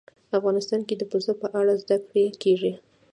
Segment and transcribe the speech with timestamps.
[0.37, 2.73] افغانستان کې د پسه په اړه زده کړه کېږي.